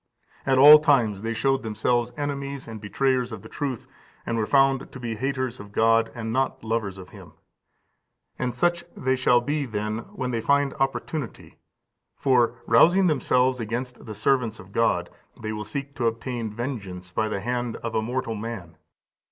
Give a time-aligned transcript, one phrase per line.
[0.47, 3.85] At all times they showed themselves enemies and betrayers of the truth,
[4.25, 7.33] and were found to be haters of God, and not lovers of Him;
[8.39, 11.59] and such they shall be then when they find opportunity:
[12.17, 17.29] for, rousing themselves against the servants of God, they will seek to obtain vengeance by
[17.29, 18.77] the hand of a mortal man.